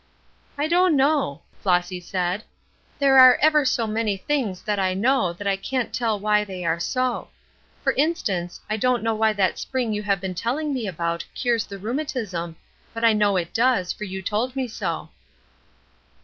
"I 0.57 0.67
don't 0.67 0.95
know," 0.95 1.43
Flossy 1.61 1.99
said. 1.99 2.43
"There 2.97 3.19
are 3.19 3.35
ever 3.39 3.65
so 3.65 3.85
many 3.85 4.17
things 4.17 4.63
that 4.63 4.79
I 4.79 4.95
know 4.95 5.31
that 5.31 5.45
I 5.45 5.55
can't 5.55 5.93
tell 5.93 6.19
why 6.19 6.43
they 6.43 6.65
are 6.65 6.79
so. 6.79 7.29
For 7.83 7.93
instance, 7.93 8.59
I 8.67 8.77
don't 8.77 9.03
know 9.03 9.13
why 9.13 9.31
that 9.33 9.59
spring 9.59 9.93
you 9.93 10.01
have 10.01 10.19
been 10.19 10.33
telling 10.33 10.73
me 10.73 10.87
about 10.87 11.23
cures 11.35 11.67
the 11.67 11.77
rheumatism, 11.77 12.55
but 12.95 13.03
I 13.05 13.13
know 13.13 13.37
it 13.37 13.53
does, 13.53 13.93
for 13.93 14.05
you 14.05 14.23
told 14.23 14.55
me 14.55 14.67
so." 14.67 15.09